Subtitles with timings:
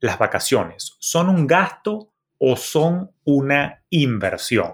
[0.00, 4.70] ¿las vacaciones son un gasto o son una inversión?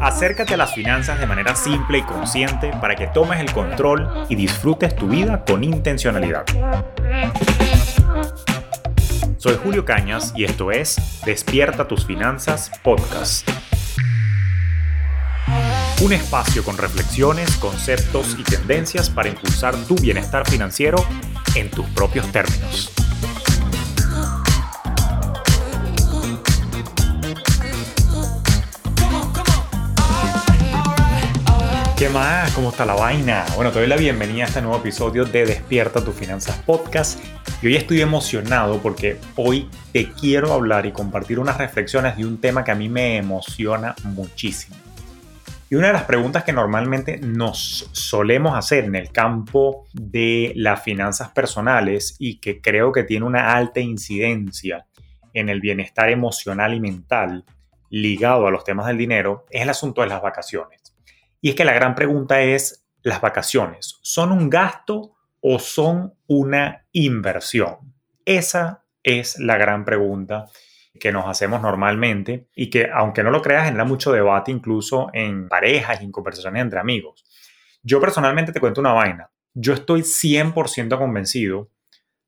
[0.00, 4.36] Acércate a las finanzas de manera simple y consciente para que tomes el control y
[4.36, 6.44] disfrutes tu vida con intencionalidad.
[9.38, 13.48] Soy Julio Cañas y esto es Despierta tus finanzas podcast.
[16.04, 21.02] Un espacio con reflexiones, conceptos y tendencias para impulsar tu bienestar financiero
[21.54, 22.92] en tus propios términos.
[31.96, 32.52] ¿Qué más?
[32.52, 33.46] ¿Cómo está la vaina?
[33.56, 37.18] Bueno, te doy la bienvenida a este nuevo episodio de Despierta tus finanzas podcast.
[37.62, 42.42] Y hoy estoy emocionado porque hoy te quiero hablar y compartir unas reflexiones de un
[42.42, 44.76] tema que a mí me emociona muchísimo.
[45.74, 50.80] Y una de las preguntas que normalmente nos solemos hacer en el campo de las
[50.80, 54.86] finanzas personales y que creo que tiene una alta incidencia
[55.32, 57.44] en el bienestar emocional y mental
[57.90, 60.94] ligado a los temas del dinero es el asunto de las vacaciones.
[61.40, 66.86] Y es que la gran pregunta es, ¿las vacaciones son un gasto o son una
[66.92, 67.78] inversión?
[68.24, 70.46] Esa es la gran pregunta
[70.98, 75.48] que nos hacemos normalmente y que, aunque no lo creas, genera mucho debate incluso en
[75.48, 77.24] parejas y en conversaciones entre amigos.
[77.82, 79.30] Yo personalmente te cuento una vaina.
[79.54, 81.70] Yo estoy 100% convencido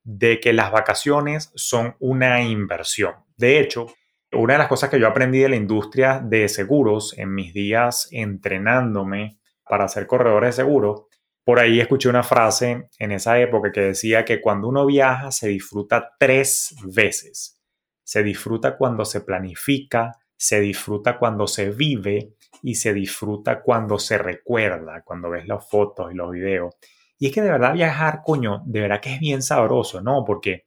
[0.02, 3.14] de que las vacaciones son una inversión.
[3.36, 3.86] De hecho,
[4.32, 8.08] una de las cosas que yo aprendí de la industria de seguros en mis días
[8.10, 11.02] entrenándome para ser corredor de seguros,
[11.44, 15.48] por ahí escuché una frase en esa época que decía que cuando uno viaja se
[15.48, 17.55] disfruta tres veces
[18.06, 24.16] se disfruta cuando se planifica, se disfruta cuando se vive y se disfruta cuando se
[24.16, 26.76] recuerda, cuando ves las fotos y los videos.
[27.18, 30.24] Y es que de verdad viajar, coño, de verdad que es bien sabroso, ¿no?
[30.24, 30.66] Porque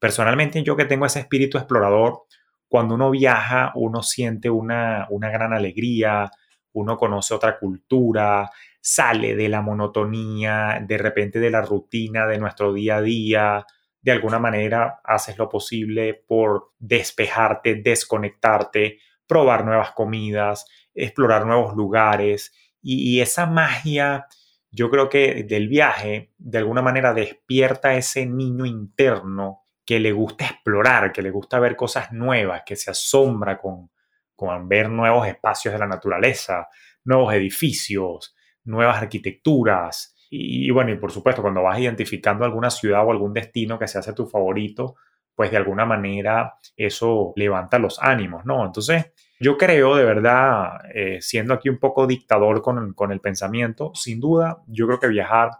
[0.00, 2.22] personalmente yo que tengo ese espíritu explorador,
[2.66, 6.32] cuando uno viaja, uno siente una, una gran alegría,
[6.72, 12.72] uno conoce otra cultura, sale de la monotonía, de repente de la rutina de nuestro
[12.72, 13.66] día a día,
[14.02, 22.52] de alguna manera haces lo posible por despejarte, desconectarte, probar nuevas comidas, explorar nuevos lugares.
[22.82, 24.26] Y, esa magia,
[24.70, 30.46] yo creo que del viaje, de alguna manera despierta ese niño interno que le gusta
[30.46, 33.90] explorar, que le gusta ver cosas nuevas, que se asombra con,
[34.34, 36.68] con ver nuevos espacios de la naturaleza,
[37.04, 38.34] nuevos edificios,
[38.64, 43.78] nuevas arquitecturas, y, bueno, y por supuesto, cuando vas identificando alguna ciudad o algún destino
[43.78, 44.94] que se hace tu favorito,
[45.34, 48.64] pues de alguna manera eso levanta los ánimos, ¿no?
[48.64, 53.92] Entonces, yo creo de verdad, eh, siendo aquí un poco dictador con, con el pensamiento,
[53.94, 55.50] sin duda, yo creo que viajar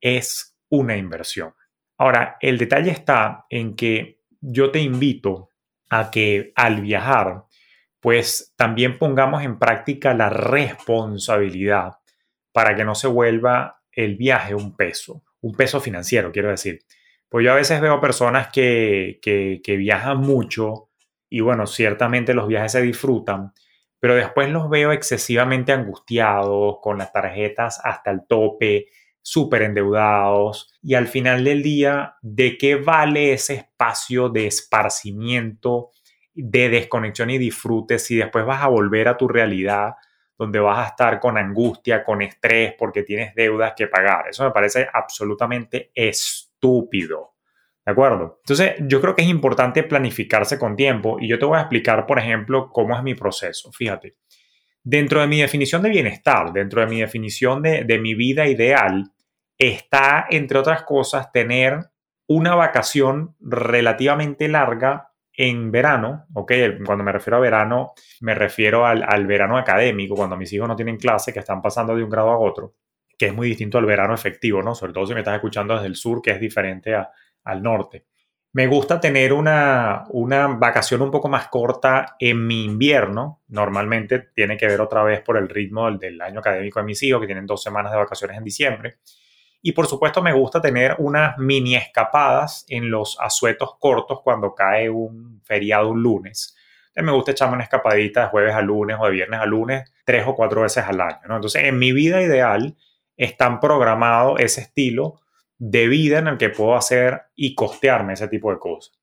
[0.00, 1.52] es una inversión.
[1.98, 5.50] Ahora, el detalle está en que yo te invito
[5.90, 7.44] a que al viajar,
[8.00, 11.98] pues también pongamos en práctica la responsabilidad
[12.52, 16.84] para que no se vuelva el viaje un peso, un peso financiero, quiero decir.
[17.28, 20.90] Pues yo a veces veo personas que, que, viajan mucho
[21.28, 23.52] y bueno, ciertamente los viajes se disfrutan,
[23.98, 28.86] pero después los veo excesivamente angustiados, con las tarjetas hasta el tope,
[29.20, 35.90] súper endeudados y al final del día, ¿de qué vale ese espacio de esparcimiento,
[36.34, 39.94] de desconexión y disfrute si después vas a volver a tu realidad
[40.38, 44.28] donde vas a estar con angustia, con estrés, porque tienes deudas que pagar.
[44.28, 47.34] Eso me parece absolutamente estúpido.
[47.84, 48.40] ¿De acuerdo?
[48.44, 52.06] Entonces, yo creo que es importante planificarse con tiempo y yo te voy a explicar,
[52.06, 53.72] por ejemplo, cómo es mi proceso.
[53.72, 54.16] Fíjate,
[54.84, 59.10] dentro de mi definición de bienestar, dentro de mi definición de, de mi vida ideal,
[59.56, 61.80] está, entre otras cosas, tener
[62.28, 65.07] una vacación relativamente larga
[65.40, 66.52] en verano, ok,
[66.84, 70.96] cuando me refiero a verano, me refiero al, verano académico, cuando mis hijos no tienen
[70.96, 72.74] clase, que están pasando de un grado a otro,
[73.16, 74.74] que es muy distinto al verano efectivo, ¿no?
[74.74, 76.92] Sobre todo si me estás escuchando desde el sur, que es diferente
[77.44, 78.06] al norte.
[78.52, 83.42] Me gusta tener una, una vacación un poco más corta en mi invierno.
[83.46, 87.00] Normalmente tiene que ver otra vez por el ritmo del, del año académico de mis
[87.04, 88.98] hijos, que tienen dos semanas de vacaciones en diciembre.
[89.60, 94.88] Y por supuesto me gusta tener unas mini escapadas en los asuetos cortos cuando cae
[94.88, 96.56] un feriado un lunes.
[96.88, 99.92] Entonces me gusta echarme una escapadita de jueves a lunes o de viernes a lunes
[100.04, 101.18] tres o cuatro veces al año.
[101.24, 102.76] Entonces en mi vida ideal
[103.16, 105.20] están programado ese estilo
[105.58, 108.96] de vida en el que puedo hacer y costearme ese tipo de cosas.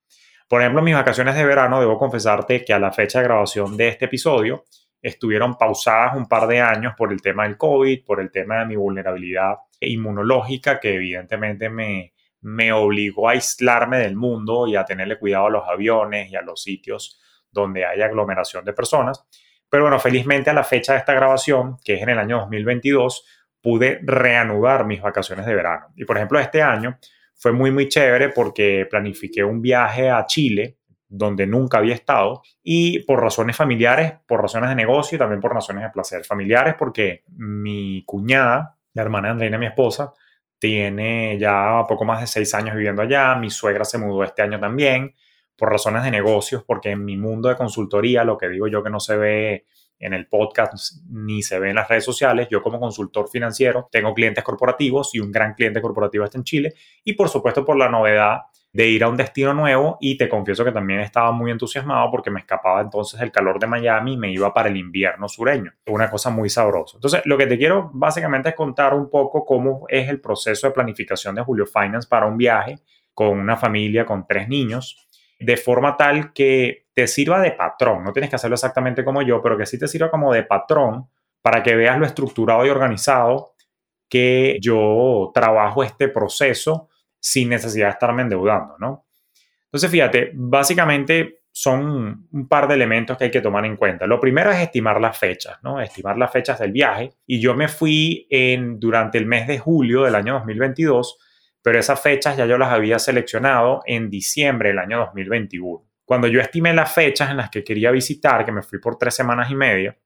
[0.47, 3.89] Por ejemplo, mis vacaciones de verano, debo confesarte que a la fecha de grabación de
[3.89, 4.65] este episodio,
[5.01, 8.65] estuvieron pausadas un par de años por el tema del COVID, por el tema de
[8.65, 15.17] mi vulnerabilidad inmunológica, que evidentemente me, me obligó a aislarme del mundo y a tenerle
[15.17, 17.19] cuidado a los aviones y a los sitios
[17.51, 19.25] donde hay aglomeración de personas.
[19.69, 23.25] Pero bueno, felizmente a la fecha de esta grabación, que es en el año 2022,
[23.61, 25.87] pude reanudar mis vacaciones de verano.
[25.95, 26.99] Y por ejemplo, este año
[27.33, 30.77] fue muy, muy chévere porque planifiqué un viaje a Chile,
[31.07, 35.53] donde nunca había estado, y por razones familiares, por razones de negocio y también por
[35.53, 36.23] razones de placer.
[36.23, 40.13] Familiares porque mi cuñada, la hermana de Andreina, mi esposa,
[40.57, 44.59] tiene ya poco más de seis años viviendo allá, mi suegra se mudó este año
[44.59, 45.13] también,
[45.55, 48.89] por razones de negocios, porque en mi mundo de consultoría, lo que digo yo que
[48.89, 49.65] no se ve
[49.99, 52.47] en el podcast ni se ve en las redes sociales.
[52.49, 56.73] Yo como consultor financiero tengo clientes corporativos y un gran cliente corporativo está en Chile
[57.03, 58.41] y por supuesto por la novedad
[58.75, 62.29] de ir a un destino nuevo y te confieso que también estaba muy entusiasmado porque
[62.29, 65.71] me escapaba entonces del calor de Miami y me iba para el invierno sureño.
[65.87, 66.97] Una cosa muy sabrosa.
[66.97, 70.73] Entonces, lo que te quiero básicamente es contar un poco cómo es el proceso de
[70.73, 72.79] planificación de Julio Finance para un viaje
[73.13, 75.07] con una familia con tres niños,
[75.39, 78.03] de forma tal que te sirva de patrón.
[78.03, 81.07] No tienes que hacerlo exactamente como yo, pero que sí te sirva como de patrón
[81.41, 83.53] para que veas lo estructurado y organizado
[84.09, 86.89] que yo trabajo este proceso
[87.25, 89.07] sin necesidad de estarme endeudando, ¿no?
[89.63, 94.05] Entonces, fíjate, básicamente son un par de elementos que hay que tomar en cuenta.
[94.05, 95.81] Lo primero es estimar las fechas, ¿no?
[95.81, 97.13] Estimar las fechas del viaje.
[97.25, 101.17] Y yo me fui en, durante el mes de julio del año 2022,
[101.63, 105.83] pero esas fechas ya yo las había seleccionado en diciembre del año 2021.
[106.05, 109.15] Cuando yo estimé las fechas en las que quería visitar, que me fui por tres
[109.15, 109.97] semanas y media,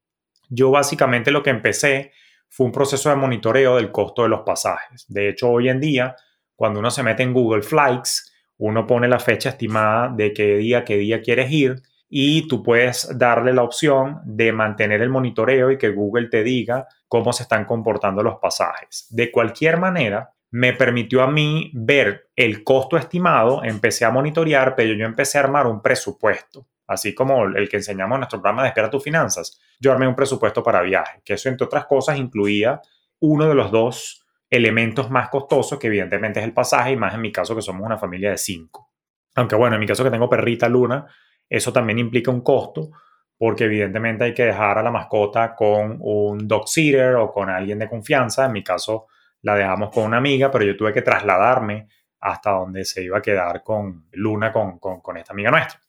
[0.47, 2.13] yo básicamente lo que empecé
[2.47, 5.05] fue un proceso de monitoreo del costo de los pasajes.
[5.09, 6.15] De hecho, hoy en día
[6.59, 10.83] cuando uno se mete en Google Flights, uno pone la fecha estimada de qué día,
[10.83, 15.77] qué día quieres ir y tú puedes darle la opción de mantener el monitoreo y
[15.77, 19.07] que Google te diga cómo se están comportando los pasajes.
[19.09, 24.93] De cualquier manera, me permitió a mí ver el costo estimado, empecé a monitorear, pero
[24.95, 28.67] yo empecé a armar un presupuesto, así como el que enseñamos en nuestro programa de
[28.67, 29.61] Despierta tus finanzas.
[29.79, 32.81] Yo armé un presupuesto para viaje, que eso entre otras cosas incluía
[33.21, 37.21] uno de los dos elementos más costosos, que evidentemente es el pasaje, y más en
[37.21, 38.89] mi caso que somos una familia de cinco.
[39.35, 41.07] Aunque bueno, en mi caso que tengo perrita Luna,
[41.47, 42.91] eso también implica un costo,
[43.37, 47.79] porque evidentemente hay que dejar a la mascota con un dog sitter o con alguien
[47.79, 48.45] de confianza.
[48.45, 49.07] En mi caso
[49.43, 51.87] la dejamos con una amiga, pero yo tuve que trasladarme
[52.19, 55.79] hasta donde se iba a quedar con Luna, con, con, esta amiga nuestra.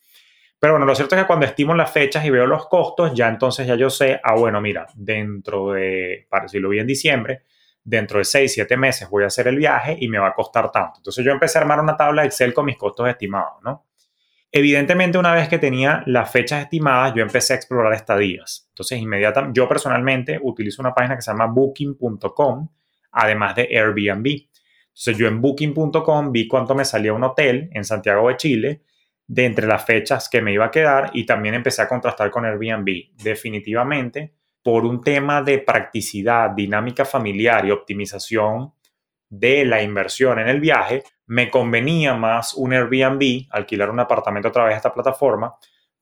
[0.60, 3.28] Pero bueno, lo cierto es que cuando estimo las fechas y veo los costos, ya
[3.28, 7.42] entonces ya yo sé, ah, bueno, mira, dentro de, para si lo vi en diciembre,
[7.82, 10.70] dentro de 6, 7 meses voy a hacer el viaje y me va a costar
[10.70, 10.98] tanto.
[10.98, 13.86] Entonces yo empecé a armar una tabla de Excel con mis costos estimados, ¿no?
[14.52, 18.66] Evidentemente, una vez que tenía las fechas estimadas, yo empecé a explorar estadías.
[18.70, 22.68] Entonces, inmediatamente, yo personalmente utilizo una página que se llama booking.com,
[23.12, 24.26] además de Airbnb.
[24.26, 28.82] Entonces, yo en booking.com vi cuánto me salía un hotel en Santiago de Chile,
[29.24, 32.44] de entre las fechas que me iba a quedar, y también empecé a contrastar con
[32.44, 33.14] Airbnb.
[33.22, 38.72] Definitivamente, por un tema de practicidad, dinámica familiar y optimización
[39.28, 44.52] de la inversión en el viaje, me convenía más un Airbnb, alquilar un apartamento a
[44.52, 45.54] través de esta plataforma,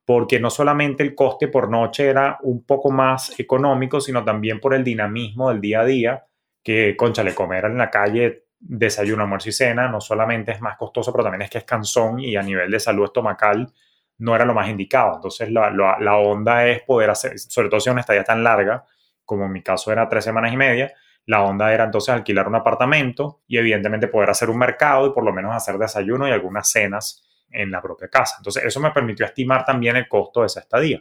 [0.04, 4.72] porque no solamente el coste por noche era un poco más económico, sino también por
[4.72, 6.24] el dinamismo del día a día,
[6.62, 11.12] que, le comer en la calle, desayuno, almuerzo y cena, no solamente es más costoso,
[11.12, 13.70] pero también es que es cansón y a nivel de salud estomacal
[14.18, 15.16] no era lo más indicado.
[15.16, 18.84] Entonces, la, la, onda es poder hacer, sobre todo si una estadía tan larga,
[19.24, 20.92] como en mi caso era tres semanas y media,
[21.26, 25.24] la onda era entonces alquilar un apartamento y evidentemente poder hacer un mercado y por
[25.24, 28.36] lo menos hacer desayuno y algunas cenas en la propia casa.
[28.38, 30.98] Entonces, eso me permitió estimar también el costo de esa estadía.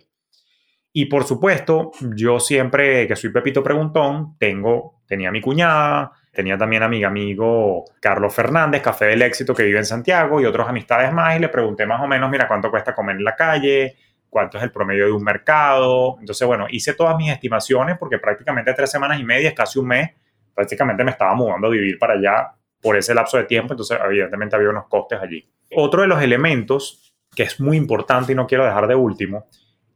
[0.94, 6.84] Y por supuesto, yo siempre que soy Pepito Preguntón, tengo, tenía mi cuñada, Tenía también
[6.84, 11.12] a mi amigo Carlos Fernández, Café del Éxito, que vive en Santiago, y otras amistades
[11.12, 13.96] más, y le pregunté más o menos, mira, cuánto cuesta comer en la calle,
[14.30, 16.18] cuánto es el promedio de un mercado.
[16.20, 20.12] Entonces, bueno, hice todas mis estimaciones porque prácticamente tres semanas y media, casi un mes,
[20.54, 24.56] prácticamente me estaba mudando a vivir para allá por ese lapso de tiempo, entonces evidentemente
[24.56, 25.44] había unos costes allí.
[25.76, 29.48] Otro de los elementos que es muy importante y no quiero dejar de último,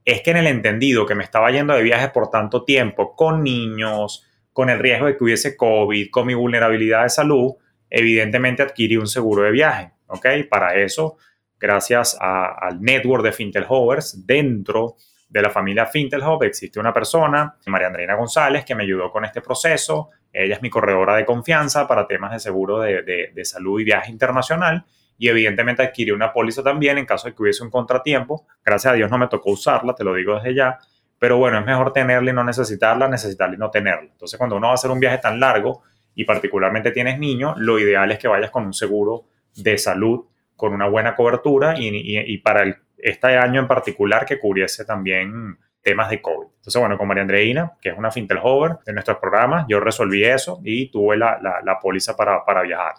[0.04, 3.44] es que en el entendido que me estaba yendo de viajes por tanto tiempo con
[3.44, 7.54] niños, con el riesgo de que hubiese COVID, con mi vulnerabilidad de salud,
[7.90, 9.92] evidentemente adquirí un seguro de viaje.
[10.08, 10.26] ¿ok?
[10.50, 11.18] Para eso,
[11.60, 14.96] gracias al network de Fintelhovers, dentro
[15.30, 19.40] de la familia Fintelhov existe una persona, María Andreina González, que me ayudó con este
[19.40, 20.10] proceso.
[20.34, 23.02] Ella es mi corredora de confianza para temas de seguro de,
[23.34, 24.84] de salud y viaje internacional.
[25.18, 28.46] Y evidentemente adquirí una póliza también en caso de que hubiese un contratiempo.
[28.66, 30.80] Gracias a Dios no me tocó usarla, te lo digo desde ya
[31.22, 34.10] pero bueno, es mejor tenerla y no necesitarla, necesitarla y no tenerla.
[34.12, 35.84] Entonces, cuando uno va a hacer un viaje tan largo
[36.16, 39.26] y particularmente tienes niños, lo ideal es que vayas con un seguro
[39.56, 40.26] de salud,
[40.56, 46.24] con una buena cobertura y, para este año en particular que cubriese también temas de
[46.24, 46.48] COVID.
[46.56, 50.24] Entonces, bueno, con María Andreina, que es una Fintel Hover de nuestros programas, yo resolví
[50.24, 52.96] eso y tuve la, la, póliza para, para viajar.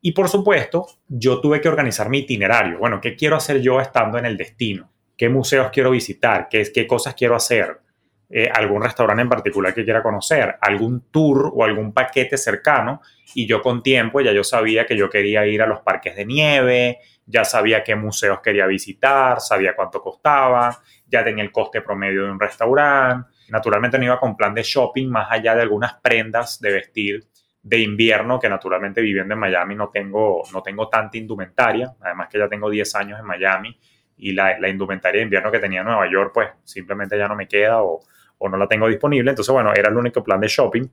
[0.00, 2.78] Y por supuesto, yo tuve que organizar mi itinerario.
[2.78, 4.88] Bueno, ¿qué quiero hacer yo estando en el destino?
[5.16, 6.48] ¿Qué museos quiero visitar?
[6.48, 7.80] ¿Qué, qué cosas quiero hacer?
[8.28, 10.56] Eh, ¿Algún restaurante en particular que quiera conocer?
[10.60, 13.00] ¿Algún tour o algún paquete cercano?
[13.34, 16.26] Y yo con tiempo ya yo sabía que yo quería ir a los parques de
[16.26, 22.24] nieve, ya sabía qué museos quería visitar, sabía cuánto costaba, ya tenía el coste promedio
[22.24, 23.30] de un restaurante.
[23.48, 27.28] Naturalmente no iba con plan de shopping más allá de algunas prendas de vestir
[27.62, 32.38] de invierno, que naturalmente viviendo en Miami no tengo, no tengo tanta indumentaria, además que
[32.38, 33.76] ya tengo 10 años en Miami
[34.16, 37.46] y la, indumentaria de invierno que tenía en Nueva York, pues simplemente ya no me
[37.46, 38.00] queda o,
[38.38, 39.30] o no la tengo disponible.
[39.30, 40.88] Entonces, bueno, era el único plan de shopping.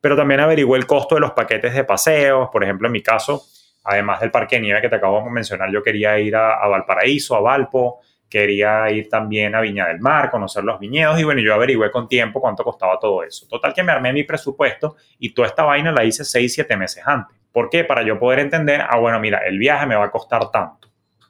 [0.00, 2.48] Pero también averigué el costo de los paquetes de paseos.
[2.52, 3.42] Por ejemplo, en mi caso,
[3.84, 6.68] además del parque de nieve que te acabo de mencionar, yo quería ir a, a
[6.68, 11.40] Valparaíso, a Valpo, quería ir también a Viña del Mar, conocer los viñedos y bueno,
[11.40, 13.46] yo averigüé con tiempo cuánto costaba todo eso.
[13.46, 17.04] Total que me armé mi presupuesto y toda esta vaina la hice 6, 7 meses
[17.06, 17.36] antes.
[17.52, 17.84] ¿Por qué?
[17.84, 20.83] Para yo poder entender, ah, bueno, mira, el viaje me va a costar tanto.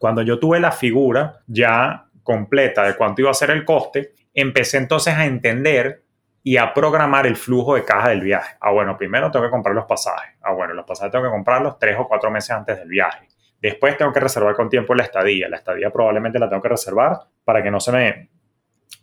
[0.04, 4.76] Cuando yo tuve la figura ya completa de cuánto iba a ser el coste, empecé
[4.76, 6.02] entonces a entender
[6.42, 8.54] y a programar el flujo de caja del viaje.
[8.60, 10.34] Ah, bueno, primero tengo que comprar los pasajes.
[10.42, 13.28] Ah, bueno, los pasajes tengo que comprarlos tres o cuatro meses antes del viaje.
[13.62, 15.48] Después tengo que reservar con tiempo la estadía.
[15.48, 18.28] La estadía probablemente la tengo que reservar para que no se me,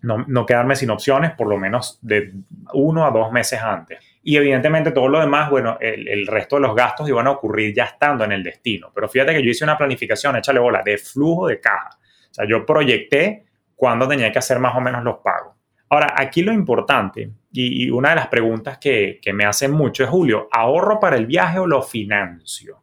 [0.03, 2.31] no, quedarme sin opciones por lo menos de
[2.73, 3.97] uno a dos meses antes.
[4.23, 7.85] Y evidentemente todo lo demás, bueno, el, resto de los gastos iban a ocurrir ya
[7.85, 8.91] estando en el destino.
[8.93, 11.89] Pero fíjate que yo hice una planificación, échale bola, de flujo de caja.
[12.29, 15.55] O sea, yo proyecté cuándo tenía que hacer más o menos los pagos.
[15.89, 20.09] Ahora, aquí lo importante y, una de las preguntas que, que me hacen mucho es,
[20.09, 22.81] Julio, ¿ahorro para el viaje o lo financio?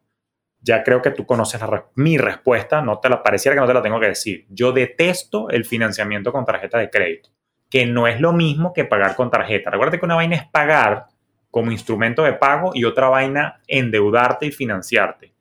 [0.61, 1.61] ya creo que tú conoces
[1.95, 4.47] mi respuesta, no te la pareciera que no te la tengo que decir.
[4.51, 7.31] Yo detesto el financiamiento con tarjeta de crédito,
[7.71, 9.71] que no es lo mismo que pagar con tarjeta.
[9.71, 11.07] Recuerda que una vaina es pagar
[11.51, 15.33] como instrumento de pago y otra vaina endeudarte y financiarte.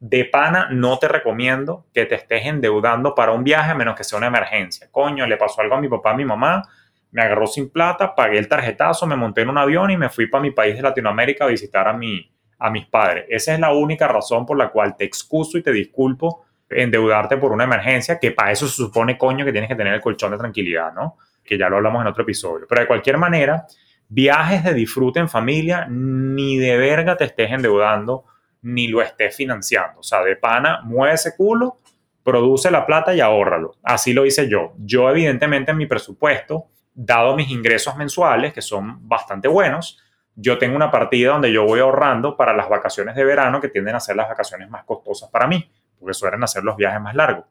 [0.00, 4.04] De pana no te recomiendo que te estés endeudando para un viaje a menos que
[4.04, 4.88] sea una emergencia.
[4.90, 6.62] Coño, le pasó algo a mi papá, a mi mamá,
[7.10, 10.28] me agarró sin plata, pagué el tarjetazo, me monté en un avión y me fui
[10.28, 13.26] para mi país de Latinoamérica a visitar a mi, a mis padres.
[13.28, 17.52] Esa es la única razón por la cual te excuso y te disculpo endeudarte por
[17.52, 20.38] una emergencia, que para eso se supone, coño, que tienes que tener el colchón de
[20.38, 21.16] tranquilidad, ¿no?
[21.42, 22.66] Que ya lo hablamos en otro episodio.
[22.68, 23.66] Pero de cualquier manera,
[24.08, 28.24] viajes de disfrute en familia, ni de verga te estés endeudando,
[28.62, 30.00] ni lo estés financiando.
[30.00, 31.76] O sea, de pana, mueve ese culo,
[32.22, 33.76] produce la plata y ahórralo.
[33.82, 34.72] Así lo hice yo.
[34.78, 39.98] Yo, evidentemente, en mi presupuesto, dado mis ingresos mensuales, que son bastante buenos,
[40.34, 43.94] yo tengo una partida donde yo voy ahorrando para las vacaciones de verano, que tienden
[43.94, 47.44] a ser las vacaciones más costosas para mí, porque suelen hacer los viajes más largos.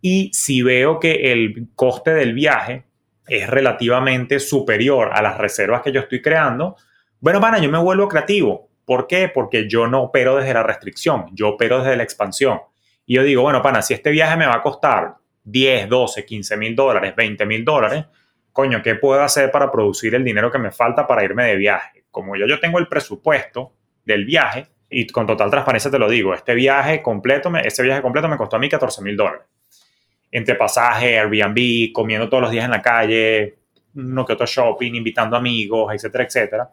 [0.00, 2.84] Y si veo que el coste del viaje
[3.28, 6.76] es relativamente superior a las reservas que yo estoy creando,
[7.20, 8.68] bueno, pana, yo me vuelvo creativo.
[8.84, 9.28] ¿Por qué?
[9.28, 12.60] Porque yo no opero desde la restricción, yo opero desde la expansión.
[13.04, 16.56] Y yo digo, bueno, pana, si este viaje me va a costar 10, 12, 15
[16.56, 18.04] mil dólares, 20 mil dólares,
[18.52, 21.96] coño, ¿qué puedo hacer para producir el dinero que me falta para irme de viaje?
[22.16, 26.32] como yo, yo tengo el presupuesto del viaje, y con total transparencia te lo digo,
[26.32, 29.42] este viaje completo, este viaje completo me costó a mí 14 mil dólares.
[30.36, 33.58] Entre pasaje, Airbnb, comiendo todos los días en la calle,
[33.94, 36.70] uno que otro shopping, invitando amigos, etcétera, etcétera.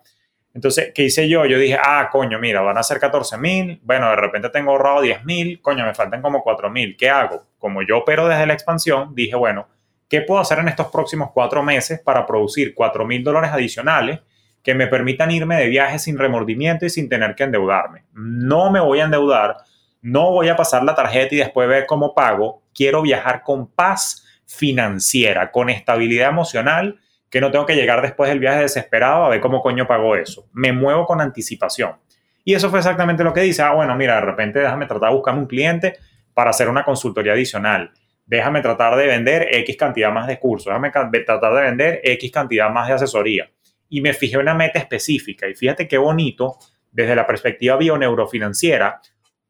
[0.54, 1.46] Entonces, ¿qué hice yo?
[1.46, 5.02] Yo dije, ah, coño, mira, van a ser 14 mil, bueno, de repente tengo ahorrado
[5.02, 7.44] 10 mil, coño, me faltan como 4 mil, ¿qué hago?
[7.58, 9.68] Como yo opero desde la expansión, dije, bueno,
[10.10, 14.20] ¿qué puedo hacer en estos próximos cuatro meses para producir 4 mil dólares adicionales
[14.64, 18.06] que me permitan irme de viaje sin remordimiento y sin tener que endeudarme.
[18.14, 19.58] No me voy a endeudar,
[20.02, 22.63] no voy a pasar la tarjeta y después ver cómo pago.
[22.74, 27.00] Quiero viajar con paz financiera, con estabilidad emocional,
[27.30, 30.48] que no tengo que llegar después del viaje desesperado a ver cómo coño pago eso.
[30.54, 31.96] Me muevo con anticipación.
[32.44, 33.62] Y eso fue exactamente lo que dice.
[33.62, 35.98] Ah, bueno, mira, de repente déjame tratar de buscar un cliente
[36.34, 37.92] para hacer una consultoría adicional.
[38.26, 40.68] Déjame tratar de vender X cantidad más de cursos.
[40.68, 43.50] Déjame tratar de vender X cantidad más de asesoría
[43.94, 45.48] y me fijé una meta específica.
[45.48, 46.58] Y fíjate qué bonito,
[46.92, 49.00] desde la perspectiva bioneurofinanciera,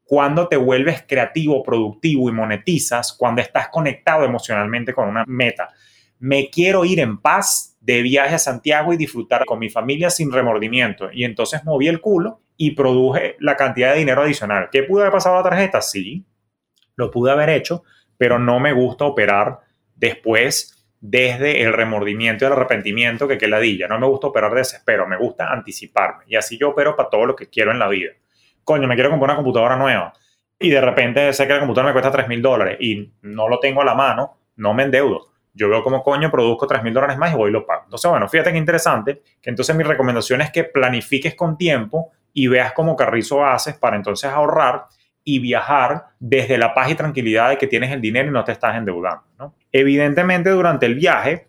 [0.04, 5.70] cuando te vuelves creativo, productivo y monetizas, cuando estás conectado emocionalmente con una meta.
[6.18, 10.32] Me quiero ir en paz de viaje a Santiago y disfrutar con mi familia sin
[10.32, 11.10] remordimiento.
[11.12, 14.68] Y entonces moví el culo y produje la cantidad de dinero adicional.
[14.70, 15.80] ¿Qué pude haber pasado a la tarjeta?
[15.80, 16.24] Sí,
[16.96, 17.82] lo pude haber hecho,
[18.16, 19.60] pero no me gusta operar
[19.96, 23.88] después desde el remordimiento y el arrepentimiento que que ladilla.
[23.88, 26.24] No me gusta operar de desespero, me gusta anticiparme.
[26.26, 28.12] Y así yo opero para todo lo que quiero en la vida.
[28.64, 30.12] Coño, me quiero comprar una computadora nueva
[30.58, 33.58] y de repente sé que la computadora me cuesta 3 mil dólares y no lo
[33.58, 35.28] tengo a la mano, no me endeudo.
[35.52, 37.82] Yo veo cómo coño produzco 3 mil dólares más y voy y lo pago.
[37.84, 42.48] Entonces, bueno, fíjate qué interesante, que entonces mi recomendación es que planifiques con tiempo y
[42.48, 44.86] veas cómo carrizo haces para entonces ahorrar
[45.22, 48.52] y viajar desde la paz y tranquilidad de que tienes el dinero y no te
[48.52, 49.24] estás endeudando.
[49.38, 49.54] ¿no?
[49.72, 51.48] Evidentemente, durante el viaje,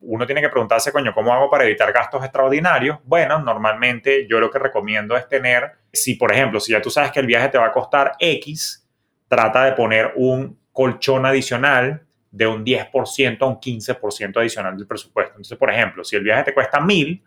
[0.00, 2.98] uno tiene que preguntarse, coño, ¿cómo hago para evitar gastos extraordinarios?
[3.04, 7.12] Bueno, normalmente yo lo que recomiendo es tener, si por ejemplo, si ya tú sabes
[7.12, 8.86] que el viaje te va a costar X,
[9.28, 15.32] trata de poner un colchón adicional de un 10% a un 15% adicional del presupuesto.
[15.32, 17.22] Entonces, por ejemplo, si el viaje te cuesta 1000,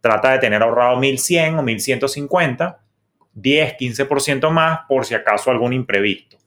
[0.00, 2.80] trata de tener ahorrado 1100 o 1150,
[3.32, 6.39] 10, 15% más por si acaso algún imprevisto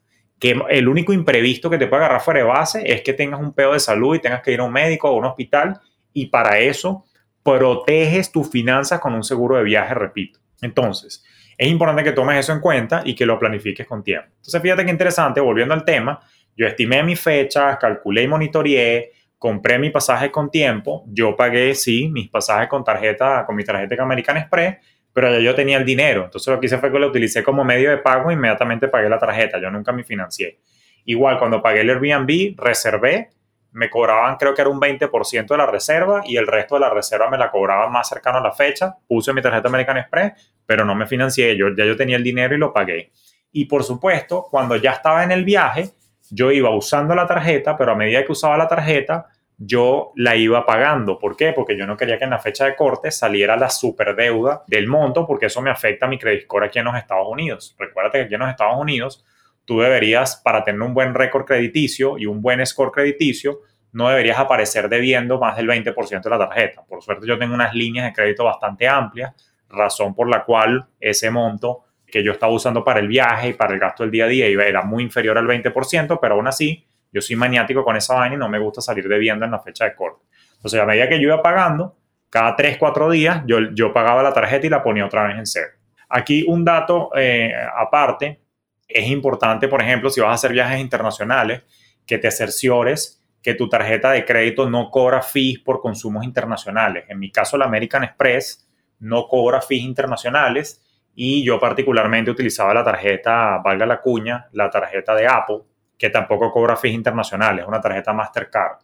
[0.44, 3.54] que el único imprevisto que te puede agarrar fuera de base es que tengas un
[3.54, 5.80] pedo de salud y tengas que ir a un médico o a un hospital
[6.12, 7.06] y para eso
[7.44, 10.42] proteges tus finanzas con un seguro de viaje, repito.
[10.62, 11.24] Entonces,
[11.58, 14.28] es importante que tomes eso en cuenta y que lo planifiques con tiempo.
[14.36, 16.20] Entonces, fíjate qué interesante, volviendo al tema,
[16.58, 22.10] yo estimé mis fechas, calculé y monitoreé, compré mi pasaje con tiempo, yo pagué, sí,
[22.10, 24.76] mis pasajes con tarjeta, con mi tarjeta American Express,
[25.14, 26.26] pero ya yo tenía el dinero.
[26.26, 29.10] Entonces lo que hice fue que lo utilicé como medio de pago e inmediatamente pagué
[29.10, 29.60] la tarjeta.
[29.62, 30.60] Yo nunca me financié.
[31.06, 33.30] Igual, cuando pagué el Airbnb, reservé,
[33.74, 36.90] me cobraban creo que era un 20% de la reserva y el resto de la
[36.90, 38.96] reserva me la cobraban más cercano a la fecha.
[39.08, 41.56] Puse mi tarjeta American Express, pero no me financié.
[41.58, 43.12] Yo, ya yo tenía el dinero y lo pagué.
[43.52, 45.90] Y por supuesto, cuando ya estaba en el viaje,
[46.30, 50.66] yo iba usando la tarjeta, pero a medida que usaba la tarjeta, yo la iba
[50.66, 51.20] pagando.
[51.20, 51.54] ¿Por qué?
[51.54, 55.26] Porque yo no quería que en la fecha de corte saliera la superdeuda del monto,
[55.26, 57.76] porque eso me afecta a mi credit score aquí en los Estados Unidos.
[57.78, 59.26] Recuérdate que aquí en los Estados Unidos
[59.66, 63.62] tú deberías, para tener un buen récord crediticio y un buen score crediticio,
[63.94, 66.84] no deberías aparecer debiendo más del 20% de la tarjeta.
[66.84, 69.34] Por suerte yo tengo unas líneas de crédito bastante amplias,
[69.70, 73.74] razón por la cual ese monto que yo estaba usando para el viaje y para
[73.74, 77.22] el gasto del día a día era muy inferior al 20%, pero aún así yo
[77.22, 79.96] soy maniático con esa vaina y no me gusta salir debiendo en la fecha de
[79.96, 80.26] corte.
[80.56, 81.96] Entonces, a medida que yo iba pagando,
[82.30, 85.46] cada 3, 4 días, yo, yo pagaba la tarjeta y la ponía otra vez en
[85.46, 85.70] cero.
[86.10, 88.42] Aquí un dato eh, aparte,
[88.88, 91.62] es importante, por ejemplo, si vas a hacer viajes internacionales,
[92.06, 97.06] que te cerciores que tu tarjeta de crédito no cobra fees por consumos internacionales.
[97.10, 98.68] En mi caso, la American Express
[99.00, 100.82] no cobra fees internacionales
[101.14, 105.60] y yo particularmente utilizaba la tarjeta, valga la cuña, la tarjeta de Apple,
[106.04, 108.80] que tampoco cobra fees internacionales, una tarjeta Mastercard.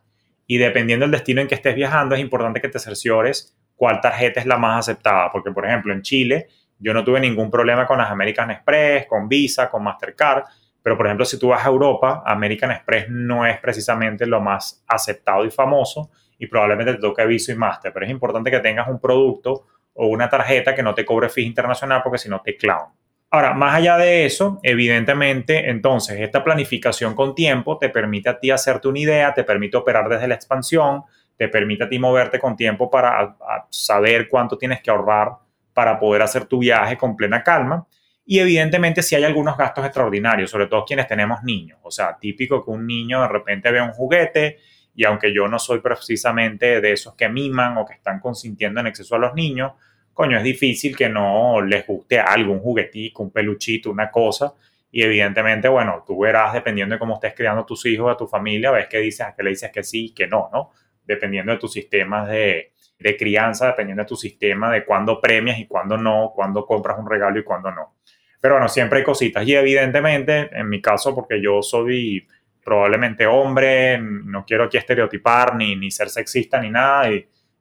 [0.48, 4.40] Y dependiendo del destino en que estés viajando, es importante que te cerciores cuál tarjeta
[4.40, 6.48] es la más aceptada, porque por ejemplo en Chile
[6.80, 10.46] yo no tuve ningún problema con las American Express, con Visa, con Mastercard,
[10.82, 14.82] pero por ejemplo si tú vas a Europa, American Express no es precisamente lo más
[14.88, 18.88] aceptado y famoso y probablemente te toque Visa y Master, pero es importante que tengas
[18.88, 22.56] un producto o una tarjeta que no te cobre fees internacional porque si no te
[22.56, 22.94] clavan.
[23.32, 28.50] Ahora, más allá de eso, evidentemente, entonces, esta planificación con tiempo te permite a ti
[28.50, 31.04] hacerte una idea, te permite operar desde la expansión,
[31.38, 33.38] te permite a ti moverte con tiempo para
[33.70, 35.34] saber cuánto tienes que ahorrar
[35.74, 37.88] para poder hacer tu viaje con plena calma.
[38.26, 41.80] Y evidentemente si hay algunos gastos extraordinarios, sobre todo quienes tenemos niños.
[41.84, 44.58] O sea, típico que un niño de repente vea un juguete
[44.94, 48.88] y aunque yo no soy precisamente de esos que miman o que están consintiendo en
[48.88, 49.74] exceso a los niños,
[50.20, 54.54] coño, es difícil que no les guste algo, un juguetito, un peluchito, una cosa.
[54.92, 58.28] Y evidentemente, bueno, tú verás, dependiendo de cómo estés criando a tus hijos, a tu
[58.28, 60.72] familia, ves que dices, a qué le dices que sí y que no, ¿no?
[61.06, 62.74] Dependiendo de tus sistemas de,
[63.18, 67.40] crianza, dependiendo de tu sistema de cuándo premias y cuándo no, cuándo compras un regalo
[67.40, 67.96] y cuándo no.
[68.42, 69.48] Pero bueno, siempre hay cositas.
[69.48, 72.28] Y evidentemente, en mi caso, porque yo soy
[72.62, 77.10] probablemente hombre, no quiero aquí estereotipar ni, ni ser sexista ni nada,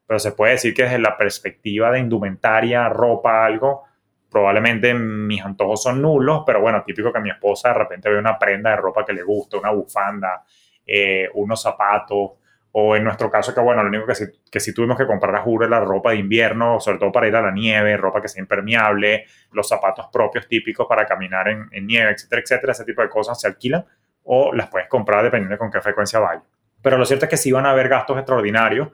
[0.08, 3.84] pero se puede decir que desde la perspectiva de indumentaria, ropa, algo,
[4.30, 8.38] probablemente mis antojos son nulos, pero bueno, típico que mi esposa de repente ve una
[8.38, 10.42] prenda de ropa que le gusta, una bufanda,
[10.86, 12.30] eh, unos zapatos,
[12.72, 15.36] o en nuestro caso que bueno, lo único que sí, que sí tuvimos que comprar
[15.36, 18.28] a juro la ropa de invierno, sobre todo para ir a la nieve, ropa que
[18.28, 23.02] sea impermeable, los zapatos propios típicos para caminar en, en nieve, etcétera, etcétera, ese tipo
[23.02, 23.84] de cosas se alquilan
[24.24, 26.42] o las puedes comprar dependiendo de con qué frecuencia vaya.
[26.80, 28.88] Pero lo cierto es que sí van a haber gastos extraordinarios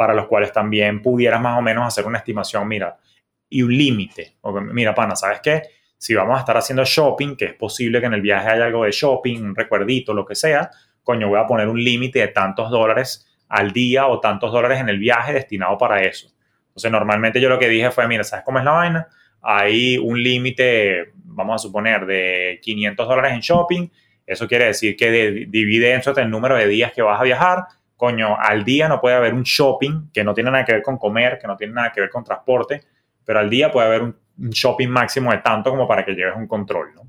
[0.00, 2.96] para los cuales también pudieras más o menos hacer una estimación, mira,
[3.50, 4.38] y un límite.
[4.72, 5.60] Mira, pana, ¿sabes qué?
[5.98, 8.84] Si vamos a estar haciendo shopping, que es posible que en el viaje haya algo
[8.84, 10.70] de shopping, un recuerdito, lo que sea,
[11.02, 14.88] coño, voy a poner un límite de tantos dólares al día o tantos dólares en
[14.88, 16.32] el viaje destinado para eso.
[16.68, 19.06] Entonces, normalmente yo lo que dije fue, mira, ¿sabes cómo es la vaina?
[19.42, 23.90] Hay un límite, vamos a suponer, de 500 dólares en shopping.
[24.26, 25.10] Eso quiere decir que
[25.46, 27.64] divide entre el número de días que vas a viajar
[28.00, 30.96] coño, al día no puede haber un shopping que no tiene nada que ver con
[30.96, 32.80] comer, que no tiene nada que ver con transporte,
[33.22, 36.46] pero al día puede haber un, shopping máximo de tanto como para que lleves un
[36.46, 37.02] control, ¿no?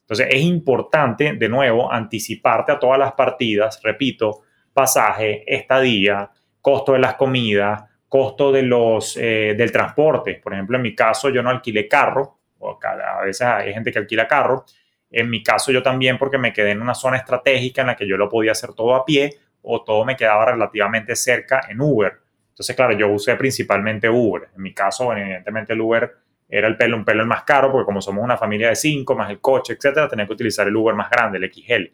[0.00, 4.40] Entonces es importante, de nuevo, anticiparte a todas las partidas, repito,
[4.72, 6.30] pasaje, estadía,
[6.62, 10.40] costo de las comidas, costo de los, eh, del transporte.
[10.42, 13.98] Por ejemplo, en mi caso yo no alquilé carro, o a veces hay gente que
[13.98, 14.64] alquila carro.
[15.10, 18.08] En mi caso yo también porque me quedé en una zona estratégica en la que
[18.08, 22.12] yo lo podía hacer todo a pie o todo me quedaba relativamente cerca en Uber.
[22.50, 24.48] Entonces, claro, yo usé principalmente Uber.
[24.56, 26.12] En mi caso, evidentemente el Uber
[26.48, 29.14] era el pelo, un pelo el más caro, porque como somos una familia de cinco,
[29.14, 31.92] más el coche, etcétera, tenía que utilizar el Uber más grande, el XL.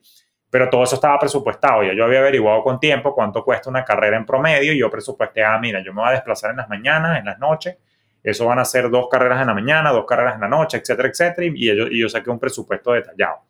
[0.48, 1.82] Pero todo eso estaba presupuestado.
[1.82, 5.42] Ya yo había averiguado con tiempo cuánto cuesta una carrera en promedio y yo presupuesté,
[5.42, 7.76] ah, mira, yo me voy a desplazar en las mañanas, en las noches.
[8.22, 11.08] Eso van a ser dos carreras en la mañana, dos carreras en la noche, etcétera,
[11.08, 11.46] etcétera.
[11.46, 13.40] Y yo, y yo saqué un presupuesto detallado.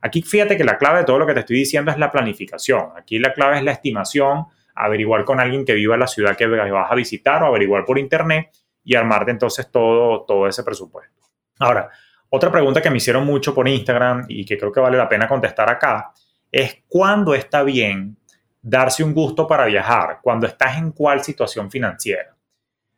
[0.00, 2.90] Aquí fíjate que la clave de todo lo que te estoy diciendo es la planificación.
[2.96, 6.46] Aquí la clave es la estimación, averiguar con alguien que viva en la ciudad que
[6.46, 8.50] vas a visitar o averiguar por internet
[8.84, 11.22] y armarte entonces todo, todo ese presupuesto.
[11.58, 11.90] Ahora,
[12.28, 15.26] otra pregunta que me hicieron mucho por Instagram y que creo que vale la pena
[15.26, 16.12] contestar acá
[16.52, 18.16] es cuándo está bien
[18.60, 22.36] darse un gusto para viajar, cuando estás en cuál situación financiera.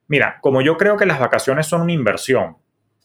[0.07, 2.57] Mira, como yo creo que las vacaciones son una inversión,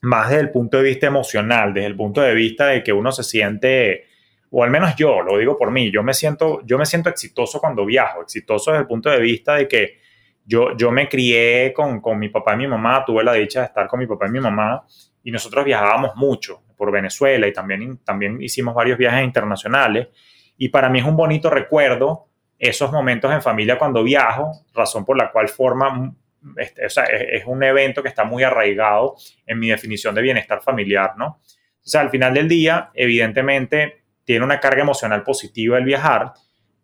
[0.03, 3.11] más desde el punto de vista emocional, desde el punto de vista de que uno
[3.13, 4.07] se siente,
[4.49, 7.59] o al menos yo, lo digo por mí, yo me siento, yo me siento exitoso
[7.61, 9.99] cuando viajo, exitoso desde el punto de vista de que
[10.45, 13.67] yo, yo me crié con, con mi papá y mi mamá, tuve la dicha de
[13.67, 14.85] estar con mi papá y mi mamá
[15.23, 20.09] y nosotros viajábamos mucho por Venezuela y también, también hicimos varios viajes internacionales
[20.57, 22.27] y para mí es un bonito recuerdo
[22.59, 26.13] esos momentos en familia cuando viajo, razón por la cual forma
[26.57, 31.25] este, es, un evento que está muy arraigado en mi definición de bienestar familiar, ¿no?
[31.25, 36.33] O sea, al final del día, evidentemente, tiene una carga emocional positiva el viajar,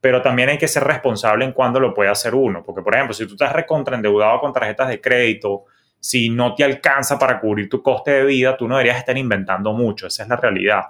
[0.01, 2.63] pero también hay que ser responsable en cuándo lo puede hacer uno.
[2.63, 5.65] Porque, por ejemplo, si tú estás recontraendeudado con tarjetas de crédito,
[5.99, 9.73] si no te alcanza para cubrir tu coste de vida, tú no deberías estar inventando
[9.73, 10.07] mucho.
[10.07, 10.83] Esa es la realidad.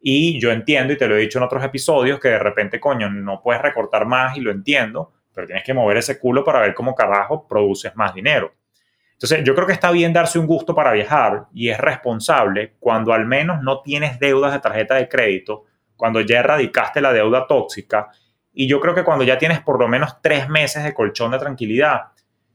[0.00, 3.10] Y yo entiendo, y te lo he dicho en otros episodios, que de repente, coño,
[3.10, 6.72] no puedes recortar más y lo entiendo, pero tienes que mover ese culo para ver
[6.72, 8.54] cómo carajo produces más dinero.
[9.12, 13.12] Entonces, yo creo que está bien darse un gusto para viajar y es responsable cuando
[13.12, 18.08] al menos no tienes deudas de tarjeta de crédito, cuando ya erradicaste la deuda tóxica
[18.54, 21.38] y yo creo que cuando ya tienes por lo menos tres meses de colchón de
[21.38, 22.12] tranquilidad,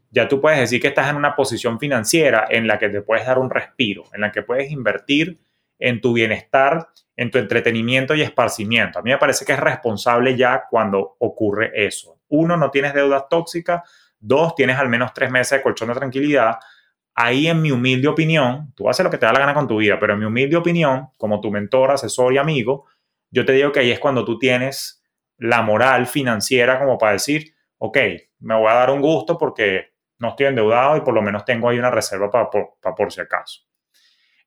[0.09, 3.27] ya tú puedes decir que estás en una posición financiera en la que te puedes
[3.27, 5.39] dar un respiro, en la que puedes invertir
[5.81, 8.99] en tu bienestar, en tu entretenimiento y esparcimiento.
[8.99, 13.27] A mí me parece que es responsable ya cuando ocurre eso uno, no tienes deudas
[13.29, 13.81] tóxicas,
[14.19, 16.57] dos, tienes al menos tres meses de colchón de tranquilidad.
[17.13, 19.77] Ahí, en mi humilde opinión, tú haces lo que te da la gana con tu
[19.77, 22.85] vida, pero en mi humilde opinión, como tu mentor, asesor y amigo,
[23.29, 25.03] yo te digo que ahí es cuando tú tienes
[25.37, 27.97] la moral financiera como para decir, ok,
[28.39, 31.67] me voy a dar un gusto porque no estoy endeudado y por lo menos tengo
[31.67, 33.61] ahí una reserva para por, si acaso.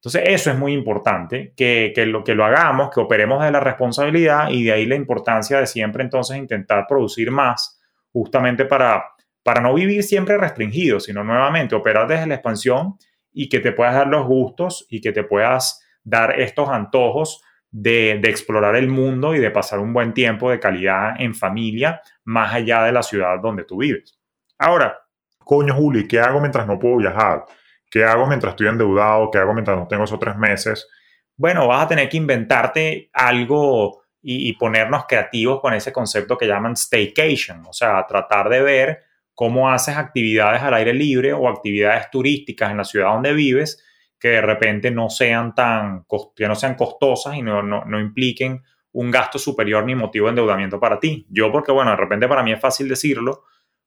[0.04, 3.60] Entonces, eso es muy importante, que, que, lo, que lo hagamos, que operemos de la
[3.60, 7.80] responsabilidad y de ahí la importancia de siempre entonces intentar producir más
[8.12, 9.02] justamente para,
[9.42, 12.96] para no vivir siempre restringido, sino nuevamente operar desde la expansión
[13.32, 18.20] y que te puedas dar los gustos y que te puedas dar estos antojos de,
[18.24, 22.84] explorar el mundo y de pasar un buen tiempo de calidad en familia más allá
[22.84, 24.20] de la ciudad donde tú vives.
[24.58, 24.98] Ahora,
[25.38, 27.46] coño Juli, ¿qué hago mientras no puedo viajar?
[27.94, 29.30] ¿Qué hago mientras estoy endeudado?
[29.30, 30.88] ¿Qué hago mientras no tengo esos tres meses?
[31.36, 36.72] Bueno, vas a tener que inventarte algo y, ponernos creativos con ese concepto que llaman
[36.72, 39.02] staycation, o sea, tratar de ver
[39.32, 43.80] cómo haces actividades al aire libre o actividades turísticas en la ciudad donde vives
[44.18, 46.04] que de repente no sean tan
[46.34, 50.30] que no sean costosas y no, no, no impliquen un gasto superior ni motivo de
[50.30, 51.28] endeudamiento para ti.
[51.30, 53.44] Yo porque, bueno, de repente para mí es fácil decirlo,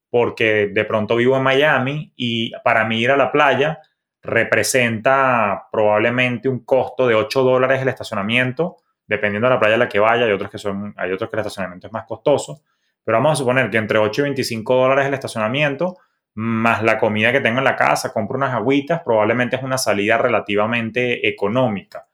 [0.08, 3.80] porque de pronto vivo en Miami y para mí ir a la playa
[4.28, 8.76] representa probablemente un costo de 8 dólares el estacionamiento
[9.08, 11.36] dependiendo de la playa a la que vaya, hay otros que son, hay otros que
[11.36, 12.62] el estacionamiento es más costoso,
[13.02, 15.96] pero vamos a suponer que entre 8 y 25 dólares el estacionamiento,
[16.34, 20.18] más la comida que tengo en la casa, compro unas agüitas, probablemente es una salida
[20.18, 22.06] relativamente económica.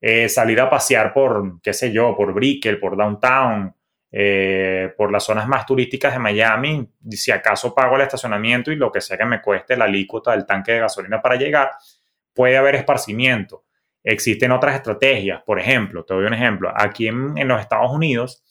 [0.00, 3.74] Eh, salir a pasear por, qué sé yo, por Brickell, por Downtown,
[4.18, 8.90] eh, por las zonas más turísticas de Miami, si acaso pago el estacionamiento y lo
[8.90, 11.72] que sea que me cueste la alícuota del tanque de gasolina para llegar,
[12.32, 13.66] puede haber esparcimiento.
[14.02, 18.42] Existen otras estrategias, por ejemplo, te doy un ejemplo, aquí en, los Estados Unidos,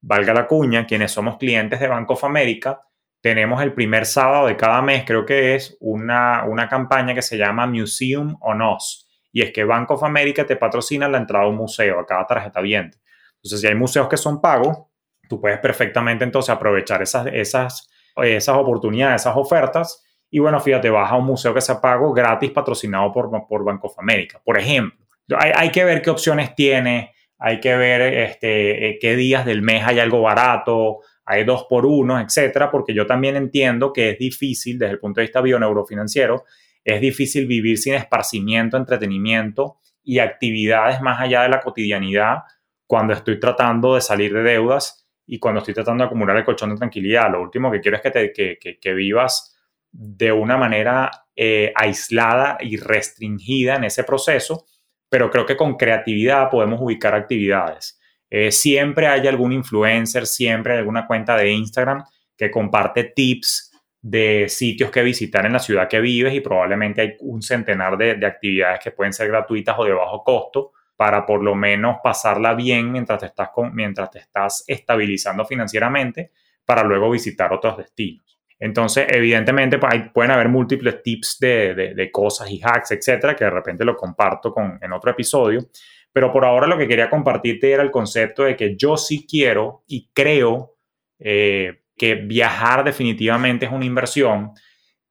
[0.00, 2.80] valga la cuña, quienes somos clientes de Bank of America,
[3.20, 7.38] tenemos el primer sábado de cada mes, creo que es una, una campaña que se
[7.38, 9.08] llama Museum on Us.
[9.30, 12.26] Y es que Bank of America te patrocina la entrada a un museo, a cada
[12.26, 12.98] tarjeta viente.
[13.36, 14.88] Entonces, si hay museos que son pagos,
[15.28, 20.02] tú puedes perfectamente entonces aprovechar esas, esas, esas oportunidades, esas ofertas.
[20.30, 23.84] Y bueno, fíjate, vas a un museo que se pago gratis patrocinado por, por Bank
[23.84, 25.04] of America, por ejemplo.
[25.38, 29.62] Hay, hay que ver qué opciones tiene, hay que ver este, eh, qué días del
[29.62, 34.18] mes hay algo barato, hay dos por uno, etcétera, porque yo también entiendo que es
[34.18, 36.44] difícil desde el punto de vista bioneurofinanciero,
[36.84, 42.38] es difícil vivir sin esparcimiento, entretenimiento y actividades más allá de la cotidianidad
[42.86, 46.70] cuando estoy tratando de salir de deudas y cuando estoy tratando de acumular el colchón
[46.70, 47.30] de tranquilidad.
[47.30, 49.56] Lo último que quiero es que, te, que, vivas
[49.90, 54.66] de una manera eh, aislada y restringida en ese proceso,
[55.08, 57.98] pero creo que con creatividad podemos ubicar actividades.
[58.28, 62.04] Eh, siempre hay algún influencer, siempre hay alguna cuenta de Instagram
[62.36, 63.70] que comparte tips
[64.04, 68.26] de sitios que visitar en la ciudad que vives y probablemente hay un centenar de,
[68.26, 72.92] actividades que pueden ser gratuitas o de bajo costo para por lo menos pasarla bien
[72.92, 76.32] mientras te estás, mientras te estás estabilizando financieramente
[76.64, 78.24] para luego visitar otros destinos.
[78.58, 83.84] Entonces, evidentemente, pues, pueden haber múltiples tips de, cosas y hacks, etcétera, que de repente
[83.84, 85.68] lo comparto con, en otro episodio.
[86.12, 89.82] Pero por ahora lo que quería compartirte era el concepto de que yo sí quiero
[89.88, 90.76] y creo
[91.18, 94.52] eh, que viajar definitivamente es una inversión.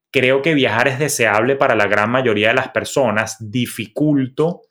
[0.09, 3.37] Creo que viajar es deseable para la gran mayoría de las personas.
[3.39, 4.61] Dificulto,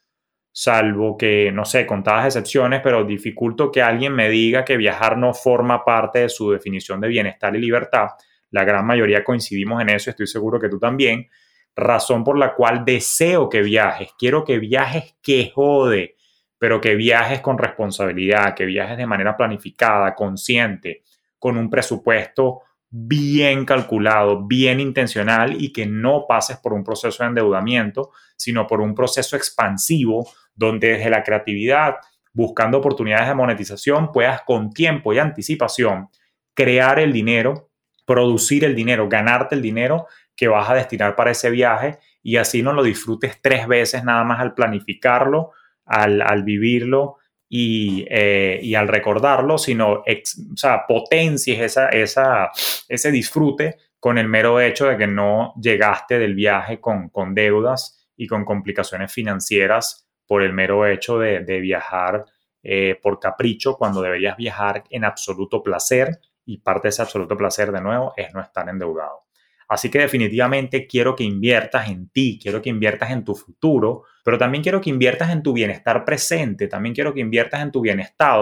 [0.52, 5.34] salvo que, no sé, contadas excepciones, pero dificulto que alguien me diga que viajar no
[5.34, 8.08] forma parte de su definición de bienestar y libertad.
[8.50, 11.28] La gran mayoría coincidimos en eso, estoy seguro que tú también.
[11.74, 14.10] Razón por la cual deseo que viajes.
[14.18, 16.16] Quiero que viajes que jode
[16.62, 21.02] pero que viajes con responsabilidad, que viajes de manera planificada, consciente,
[21.36, 27.30] con un presupuesto bien calculado, bien intencional y que no pases por un proceso de
[27.30, 31.96] endeudamiento, sino por un proceso expansivo donde desde la creatividad,
[32.32, 36.08] buscando oportunidades de monetización, puedas con tiempo y anticipación
[36.54, 37.70] crear el dinero,
[38.06, 42.62] producir el dinero, ganarte el dinero que vas a destinar para ese viaje y así
[42.62, 45.52] no lo disfrutes tres veces nada más al planificarlo,
[45.84, 47.18] al, vivirlo
[47.50, 52.50] eh, y, al recordarlo, sino o sea, potencies esa, esa,
[52.88, 58.08] ese disfrute con el mero hecho de que no llegaste del viaje con, con deudas
[58.16, 62.24] y con complicaciones financieras por el mero hecho de, viajar
[62.62, 67.70] eh, por capricho cuando deberías viajar en absoluto placer y parte de ese absoluto placer
[67.70, 69.26] de nuevo es no estar endeudado.
[69.68, 74.38] Así que definitivamente quiero que inviertas en ti, quiero que inviertas en tu futuro, pero
[74.38, 78.40] también quiero que inviertas en tu bienestar presente, también quiero que inviertas en tu bienestar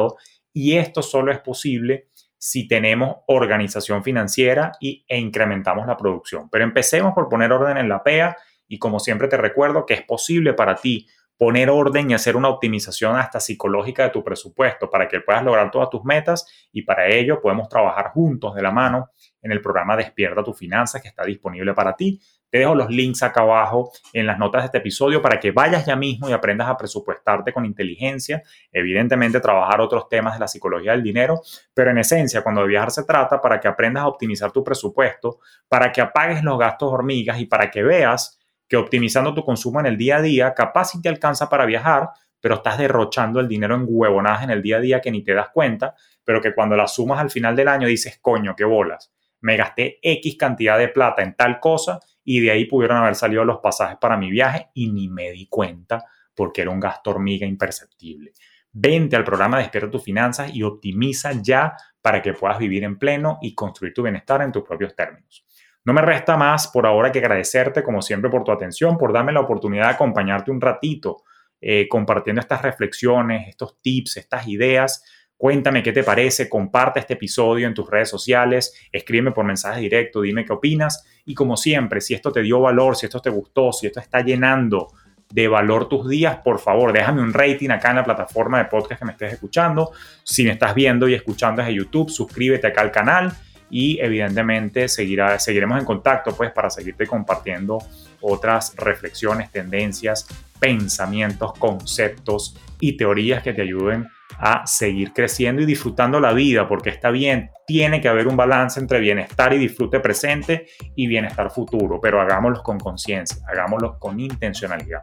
[0.53, 2.07] y esto solo es posible
[2.39, 6.49] si tenemos organización financiera y, e incrementamos la producción.
[6.51, 8.37] Pero empecemos por poner orden en la PEA
[8.69, 11.09] y como siempre te recuerdo que es posible para ti
[11.41, 15.71] poner orden y hacer una optimización hasta psicológica de tu presupuesto para que puedas lograr
[15.71, 19.09] todas tus metas y para ello podemos trabajar juntos de la mano
[19.41, 22.21] en el programa Despierta tu Finanzas que está disponible para ti.
[22.51, 25.87] Te dejo los links acá abajo en las notas de este episodio para que vayas
[25.87, 28.43] ya mismo y aprendas a presupuestarte con inteligencia.
[28.71, 31.41] Evidentemente, trabajar otros temas de la psicología del dinero,
[31.73, 35.39] pero en esencia, cuando de viajar se trata, para que aprendas a optimizar tu presupuesto,
[35.69, 38.40] para que apagues los gastos hormigas y para que veas
[38.71, 42.11] que optimizando tu consumo en el día a día, capaz si te alcanza para viajar,
[42.41, 45.35] pero estás derrochando el dinero en huevonadas en el día a día que ni te
[45.35, 49.13] das cuenta, pero que cuando la sumas al final del año dices, coño, qué bolas,
[49.41, 53.45] me gasté X cantidad de plata en tal cosa y de ahí pudieron haber salido
[53.45, 57.45] los pasajes para mi viaje y ni me di cuenta porque era un gasto hormiga
[57.45, 58.33] imperceptible.
[58.71, 63.39] Vente al programa Despierta tus finanzas y optimiza ya para que puedas vivir en pleno
[63.43, 65.45] y construir tu bienestar en tus propios términos.
[65.85, 69.33] No me resta más por ahora que agradecerte, como siempre, por tu atención, por darme
[69.33, 71.23] la oportunidad de acompañarte un ratito
[71.61, 75.05] eh, compartiendo estas reflexiones, estos tips, estas ideas.
[75.37, 80.21] Cuéntame qué te parece, comparte este episodio en tus redes sociales, escríbeme por mensaje directo,
[80.21, 81.07] dime qué opinas.
[81.25, 84.21] Y como siempre, si esto te dio valor, si esto te gustó, si esto está
[84.21, 84.89] llenando
[85.33, 88.99] de valor tus días, por favor, déjame un rating acá en la plataforma de podcast
[88.99, 89.93] que me estés escuchando.
[90.25, 93.33] Si me estás viendo y escuchando desde YouTube, suscríbete acá al canal
[93.71, 97.79] y evidentemente seguirá, seguiremos en contacto pues para seguirte compartiendo
[98.21, 100.27] otras reflexiones, tendencias,
[100.59, 106.91] pensamientos, conceptos y teorías que te ayuden a seguir creciendo y disfrutando la vida, porque
[106.91, 112.01] está bien, tiene que haber un balance entre bienestar y disfrute presente y bienestar futuro,
[112.01, 115.03] pero hagámoslo con conciencia, hagámoslo con intencionalidad.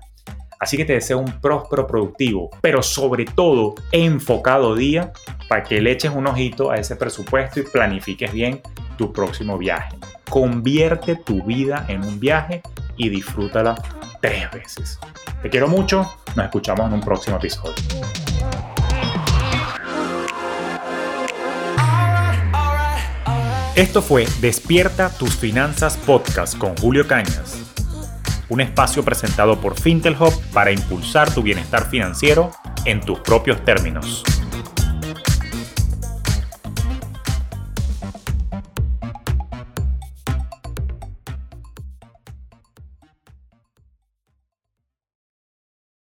[0.59, 5.11] Así que te deseo un próspero, productivo, pero sobre todo enfocado día
[5.47, 8.61] para que le eches un ojito a ese presupuesto y planifiques bien
[8.97, 9.95] tu próximo viaje.
[10.29, 12.61] Convierte tu vida en un viaje
[12.97, 13.75] y disfrútala
[14.21, 14.99] tres veces.
[15.41, 17.75] Te quiero mucho, nos escuchamos en un próximo episodio.
[23.75, 27.66] Esto fue Despierta tus finanzas podcast con Julio Cañas,
[28.49, 32.51] un espacio presentado por Fintelhub para impulsar tu bienestar financiero
[32.85, 34.23] en tus propios términos.